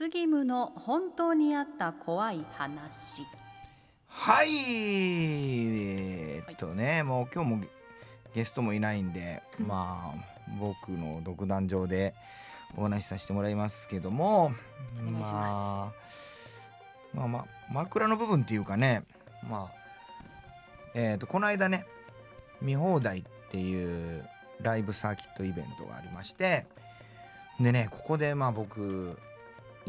[0.00, 3.22] 杉ムの本当にあった怖い話。
[4.08, 4.48] はい。
[6.36, 7.68] えーっとねもう今日もゲ
[8.36, 9.66] ゲストもいないんで、うん。
[9.66, 10.18] まあ
[10.58, 12.14] 僕の独壇場で
[12.78, 16.66] お話しさせてもらいますけどもお願いします。
[17.12, 19.02] まあまあまあ枕の部分っていうかね
[19.50, 19.72] まあ
[20.94, 21.84] えーっとこの間ね
[22.62, 24.26] 見放題っていう
[24.62, 26.64] ライブサーキットイベントがありまして
[27.60, 29.18] でねここでまあ僕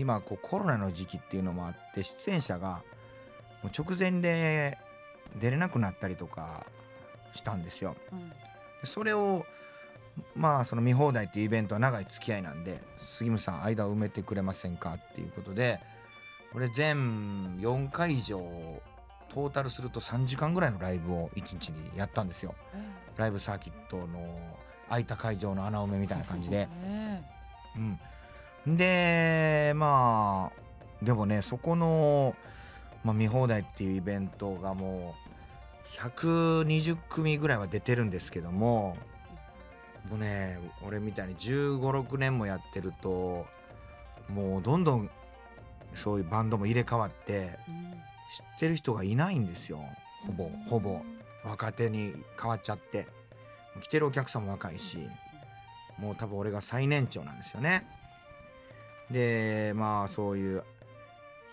[0.00, 2.82] 今こうコロナの時期っていうのもあって出演者が
[3.62, 4.78] もう直前で
[5.38, 6.66] 出れなくなったりとか
[7.32, 7.96] したんですよ。
[8.12, 8.30] うん
[8.80, 9.44] でそれを
[10.34, 15.80] まあその見放題っていうイベントは長い付き合いなんで杉村さん間を埋めてくれませんかっていうことで
[16.52, 18.38] これ全4会場
[19.28, 22.54] トータルすると3時間ぐらいのライブを1日にやったんですよ。
[23.16, 24.38] ライブサーキットの
[24.88, 26.68] 空いた会場の穴埋めみたいな感じで。
[27.76, 28.00] うん、
[28.66, 32.34] でまあでもねそこの、
[33.04, 35.14] まあ、見放題っていうイベントがも
[35.94, 38.96] う120組ぐらいは出てるんですけども
[40.10, 43.46] もうね俺みたいに1 5 6年もやってると
[44.28, 45.10] もうどんどん
[45.94, 47.58] そういうバンドも入れ替わって
[48.36, 49.80] 知ってる人がいないんですよ
[50.26, 51.00] ほぼほぼ
[51.44, 53.06] 若手に変わっちゃって
[53.80, 55.08] 来てるお客さんも若いし。
[55.98, 57.86] もう多分俺が最年長なんですよね。
[59.10, 60.64] でまあそういう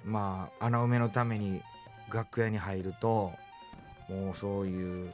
[0.04, 1.62] まあ穴埋めのために
[2.12, 3.32] 楽屋に入ると
[4.10, 5.14] もうそういう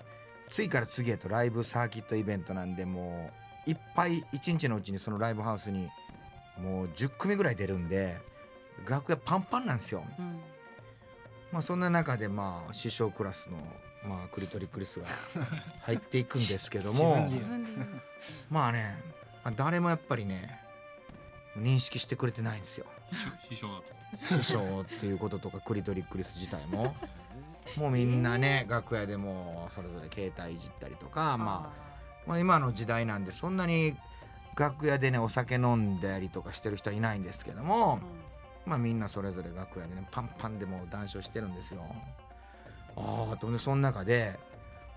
[0.49, 3.31] 次から次へとライブサーキットイベントなんでも
[3.67, 5.89] ういっぱい一日のうちにそのライブハウスに
[6.61, 8.17] もう10組ぐらい出るんで
[8.87, 10.03] 楽屋パンパンなんですよ。
[10.17, 10.39] うん
[11.51, 13.57] まあそんな中でまあ師匠クラスの
[14.07, 15.07] まあクリトリクリスが
[15.81, 17.25] 入っていくんですけども。
[18.49, 19.01] まあね
[19.43, 20.59] まあ誰もやっぱりね
[21.57, 22.85] 認識してくれてないんですよ。
[23.39, 24.43] 師匠だと。
[24.43, 26.95] 師匠っていうこととかクリトリックリス自体も。
[27.77, 33.95] もうみんなね楽屋でもうそれぞれ携帯いじったりとか、まあ、まあ今の時代なんでそんなに
[34.57, 37.99] 楽屋でねお酒飲んだりとかしてる人はいないんですけども、
[38.65, 41.83] まあみんなそれぞれ楽屋でねパンパンでもう談笑してるんですよ。
[42.95, 44.39] ああとねその中で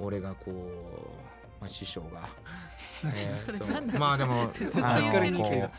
[0.01, 2.29] 俺がこう、まあ、師匠が、
[3.15, 4.51] えーまあでも
[4.83, 5.71] あのこ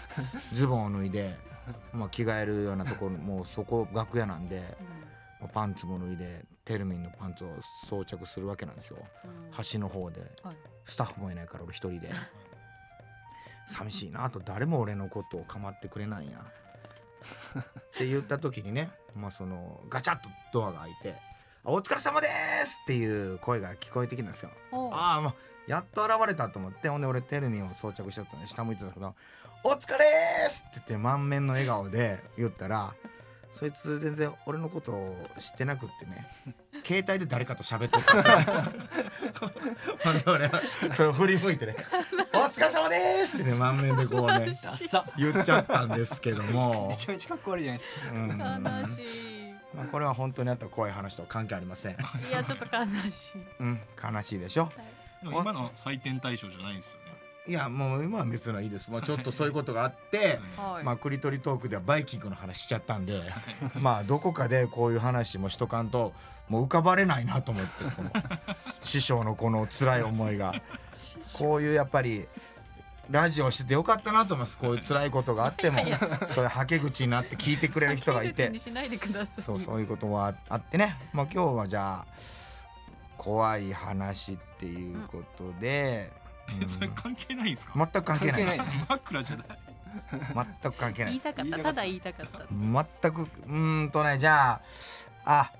[0.51, 1.37] うズボンを脱いで、
[1.91, 4.77] まあ、着替えるようなところもうそこ楽屋なんで
[5.53, 7.49] パンツも脱いでテルミンのパンツを
[7.89, 8.97] 装着するわけなんですよ。
[9.51, 10.21] 端の方で。
[10.41, 10.57] はい。
[10.85, 12.09] スタッフもいないから俺一人で。
[13.67, 16.39] 寂しいなあと誰も俺のことを構ってくれないんや。
[16.39, 17.63] っ
[17.95, 21.15] て言った時にね、まあ、そのガチャッとドアが開いて
[21.63, 24.51] 「お疲れ様です!」っていう声が聞こえてきたんですよ。
[24.71, 25.33] ああ
[25.67, 29.15] やっと現れたと思ってほんで俺テルミンを装着しちゃったんで下向いてたんですけど
[29.63, 32.93] 「お疲れーす!」って言って満面の笑顔で言ったら
[33.53, 36.27] そいつ全然俺のことを知ってなくってね
[36.83, 38.63] 携帯で誰かと喋ってたんですよ。
[40.03, 41.75] ほんで俺はそれを振り向いてね
[42.33, 44.47] 「お疲れ様です!」ってね満面でこうね
[45.17, 51.93] 言っちゃったんですけどもめ、ちゃめちゃかっこ悪いじゃないですかうん悲しいまあ、これは本当にあった怖い話とは関係ありません。
[51.93, 51.95] い
[52.31, 53.81] やちょっと悲しいうん、
[54.13, 54.71] 悲しいでしょ。
[54.75, 54.83] でも
[55.23, 57.13] 今の採点対象じゃないですよね。
[57.45, 58.89] いやもう今は別のいいです。
[58.89, 60.83] まあ ちょっとそういうことがあって、はい。
[60.83, 63.21] まあクリトリトークではバイキングの話しちゃったんで、
[63.79, 66.13] まあどこかでこういう話もしとかんと
[66.47, 68.11] もう浮かばれないなと思ってこの
[68.81, 70.61] 師匠のこの辛い思いが。
[71.33, 72.27] こういうやっぱり。
[73.11, 74.57] ラジオしててよかったなと思います。
[74.57, 75.79] こういう辛いことがあっても
[76.25, 78.49] そういうはけ口になって聞いてくれる人がいて。
[79.45, 82.05] そうそういうことはあってね、まあ、今日はじゃあ
[83.23, 86.11] 怖い話っていうことで、
[86.61, 86.67] うん。
[86.67, 87.73] それ関係ないんですか？
[87.75, 88.63] 全く関係ないです。
[88.89, 89.47] 枕じゃない。
[90.61, 91.23] 全く関係ないです。
[91.23, 91.63] 言いたかった。
[91.63, 92.39] ただ言いたかった。
[92.49, 94.61] 全くうーんとねじゃあ
[95.25, 95.51] あ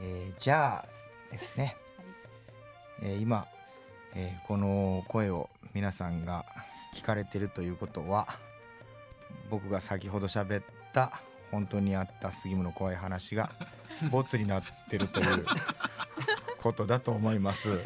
[0.00, 0.88] えーじゃあ
[1.32, 1.76] ですね、
[3.02, 3.46] えー今、
[4.14, 6.44] えーこの声を皆さんが
[6.94, 8.28] 聞かれてるということは
[9.50, 13.50] 僕が先ほど喋った本当にあった杉村の怖い話が
[14.10, 15.44] ボツになってるという
[16.60, 17.80] ことだと思います。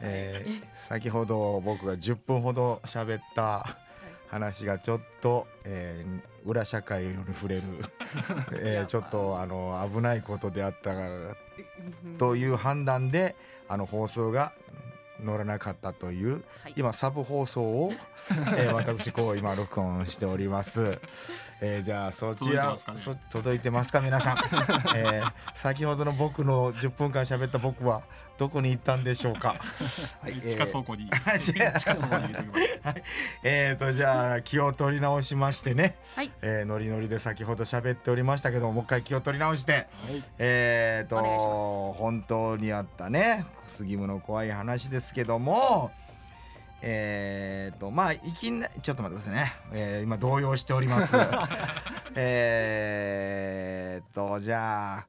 [0.00, 3.76] えー先ほど僕が10分ほど喋った
[4.28, 7.62] 話がちょっと、えー裏社会に触れる、
[8.62, 10.94] えーちょっとあの危ないことであった
[12.16, 13.36] という判断で
[13.68, 14.52] あの放送が
[15.20, 17.92] 乗らなかったというはい今サブ放送を、
[18.56, 20.98] えー私こう今録音しております。
[21.60, 22.98] えー、じゃあそちら届いてますかね？
[22.98, 24.36] そ届いてますか皆さん、
[24.96, 28.02] えー、先ほどの僕の10分間喋った僕は
[28.38, 29.56] どこに行ったんでしょうか、
[30.22, 32.22] はい地下倉庫にー地下倉庫に。
[32.22, 33.02] 入れておきますはい、
[33.42, 36.30] えーとじゃあ気を取り直しましてね、はい。
[36.42, 39.88] えー、ノリノリで先ほど喋っておりましたけどもう一回気を取り直して、
[40.38, 41.38] えーとお願いし
[41.92, 41.98] ます。
[41.98, 45.90] 本当にあったね杉村の怖い話ですけども
[46.80, 51.16] えーとまあいきなちょっと待ってくださいね、えー今動揺しております。
[52.14, 55.06] えーとじゃあ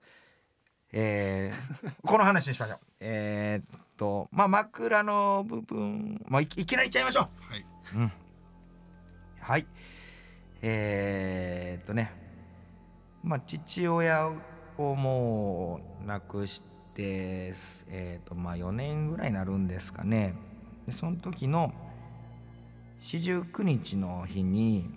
[0.91, 2.79] えーこの話にしましょう。
[2.99, 7.53] えーとまあ枕の部分、まあ、いいきなりいっちゃいましょう。
[7.53, 7.65] はい。
[9.41, 9.67] はい。
[10.61, 12.11] えー、っとね、
[13.23, 14.31] まあ父親
[14.77, 16.63] をもう亡くし
[16.93, 17.53] て、
[17.89, 20.33] えーっとまあ4年ぐらいになるんですかね。
[20.89, 21.71] でその時の
[22.99, 24.89] 四十九日の日に、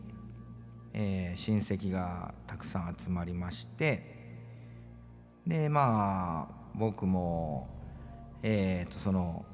[0.94, 4.02] えー親戚がたくさん集まりまして、
[5.46, 7.68] でまあ僕も
[8.42, 9.44] えー、とその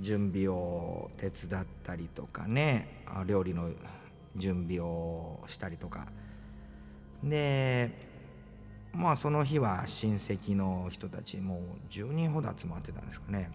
[0.00, 3.70] 準備を手伝ったりとかね料理の
[4.34, 6.06] 準備をしたりとか。
[7.22, 8.10] で
[8.92, 11.60] まあその日は親戚の人たちもう
[11.90, 13.50] 10人ほど集まってたんですかね。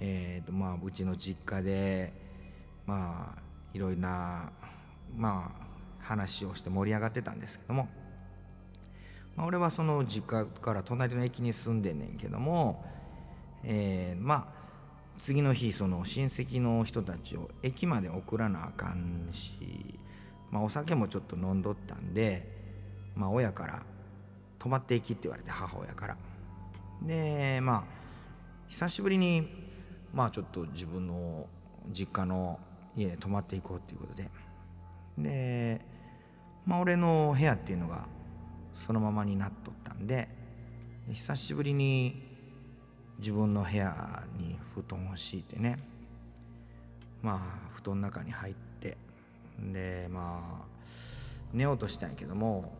[0.00, 2.12] えー、とまあうちの実家で
[2.86, 3.42] まあ
[3.72, 4.52] いろいろな
[5.16, 5.64] まあ
[6.04, 7.88] 話をして盛り上がってたんですけども
[9.36, 12.84] まあ、俺はその実家から隣の駅に住んでんねんけども、
[13.64, 14.64] えーまあ
[15.18, 19.98] 次の日その親戚の人たちを駅まで送らなあかんし、
[20.50, 22.48] まあ、お酒もちょっと飲んどったんで、
[23.14, 23.82] まあ、親から
[24.58, 26.16] 「泊まっていき」って言われて母親から。
[27.02, 27.84] でまあ
[28.68, 29.63] 久しぶりに
[30.14, 31.46] まあちょっと自分の
[31.92, 32.58] 実家の
[32.96, 34.30] 家に泊まっていこうっていうことで。
[35.18, 35.80] で
[36.64, 38.06] まあ俺の部屋っていうのが
[38.72, 40.42] そのままになっとったんで。
[41.12, 42.22] 久しぶりに
[43.18, 45.78] 自分の部屋に布団を敷いてね。
[47.20, 47.38] まあ
[47.74, 48.96] 布団の中に入って。
[49.58, 50.66] でまあ
[51.52, 52.72] 寝ようとしたんやけども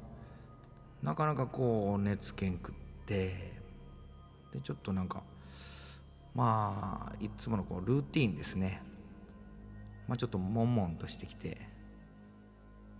[1.02, 3.52] なかなかこう寝つけんくって。
[4.54, 5.22] でちょっとなんか
[6.34, 8.82] まあいつものこうルーティンですね。
[10.08, 11.60] まあちょっと悶々としてきて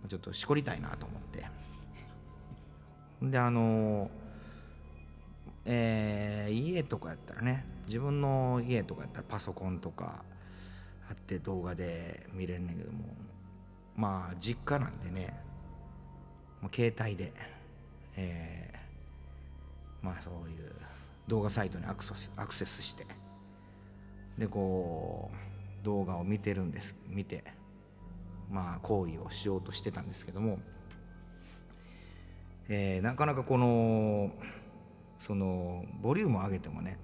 [0.07, 1.45] ちょっとしこりたいなと思って。
[3.21, 4.09] であの
[5.65, 10.23] えー家とかやったらね自分の家とかやったらパソコンとか
[11.09, 13.15] あって動画で見れるんねんけども
[13.95, 15.33] まあ実家なんでね
[16.61, 17.33] もう携帯で
[18.15, 20.75] えーまあそういう
[21.27, 23.05] 動画サイトにアクセスアクセスして。
[24.37, 25.31] でこ
[25.81, 27.43] う動画を見てるんです見て
[28.51, 30.59] まあ行為をしようとしてたんですけども。
[32.67, 34.31] えーなかなかこの
[35.19, 36.97] そのボリュームを上げてもね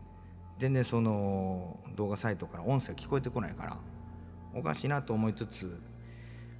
[0.58, 3.78] 全然その動画サイトから音声聞こえてこないから
[4.54, 5.80] おかしいなと思いつつ、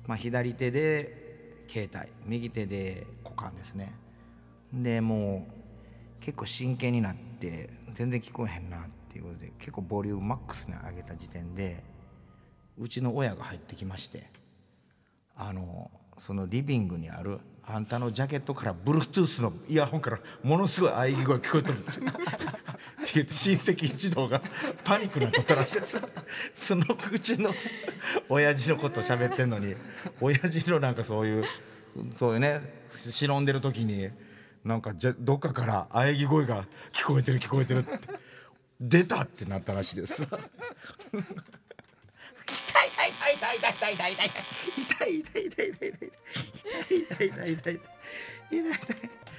[0.08, 3.94] まあ、左手で携帯右手で股間ですね。
[4.74, 5.48] でも
[6.20, 7.31] う結構真剣になって
[7.94, 11.84] 全然聞こえへんなっていうことで結構ボリュームマックスに上げた時点で
[12.78, 14.30] うちの親が入ってきまして
[15.36, 24.42] あのそのリビングにあるあんたのジャケットから Bluetooth のイヤホンからものすごい喘ぎ声聞こえとるってって言って親戚一同が
[24.84, 26.02] パニックになっとったらしいです。
[26.54, 27.52] そのうちの
[28.30, 29.76] 親父のこと喋ってんのに
[30.20, 31.46] 親父のなんかそういう
[32.16, 34.10] そういうね忍んでる時に
[34.64, 38.00] なんかじゃどっかから喘ぎ声が聞こえてる聞こえてるって
[38.80, 40.26] 出たってなったらしいです。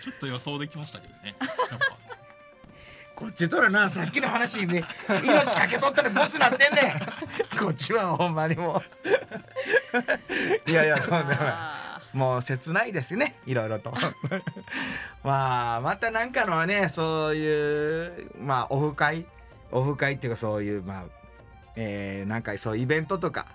[0.02, 1.79] ちょっと予想できましたけどねやっぱ
[3.14, 8.83] こっちとらなさっきの話にね命かけとったらボスなってんねんこっちはほんまにも
[10.67, 11.82] ういやいやそうねあ
[12.12, 13.92] もう切ないですねいろいろと。
[15.25, 19.26] まあまたなんかのねそういうまあオフ会
[19.71, 21.04] オフ会っていうかそういうまあ
[21.75, 23.47] えー、なんかそういうイベントとか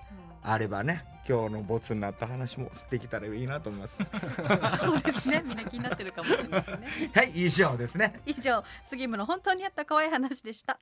[0.41, 4.01] あればね今日のボツになった話もできたらいいなと思います。
[4.01, 5.43] ー そうですね。
[5.45, 7.11] みんな気になってるかもしれないですね。
[7.13, 8.21] はい以上ですね。
[8.25, 10.79] 以上杉村本当にあった怖い話でした